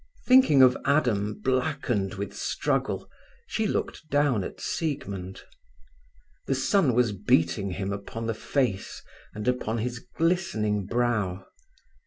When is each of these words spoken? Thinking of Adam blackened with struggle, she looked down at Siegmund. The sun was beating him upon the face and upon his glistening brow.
Thinking 0.25 0.63
of 0.63 0.75
Adam 0.83 1.35
blackened 1.43 2.15
with 2.15 2.33
struggle, 2.35 3.07
she 3.45 3.67
looked 3.67 4.09
down 4.09 4.43
at 4.43 4.59
Siegmund. 4.59 5.43
The 6.47 6.55
sun 6.55 6.95
was 6.95 7.11
beating 7.11 7.69
him 7.69 7.93
upon 7.93 8.25
the 8.25 8.33
face 8.33 9.03
and 9.35 9.47
upon 9.47 9.77
his 9.77 9.99
glistening 10.17 10.87
brow. 10.87 11.45